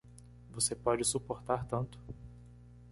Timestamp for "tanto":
1.67-1.99